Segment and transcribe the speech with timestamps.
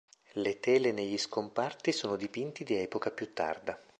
[0.31, 3.79] Le tele negli scomparti sono dipinti di epoca più tarda.